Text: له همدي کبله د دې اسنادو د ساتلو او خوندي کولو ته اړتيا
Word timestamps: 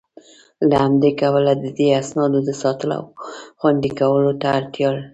له 0.69 0.75
همدي 0.83 1.11
کبله 1.21 1.53
د 1.63 1.65
دې 1.77 1.87
اسنادو 2.01 2.39
د 2.47 2.49
ساتلو 2.61 2.93
او 2.99 3.05
خوندي 3.59 3.91
کولو 3.99 4.31
ته 4.41 4.47
اړتيا 4.57 4.89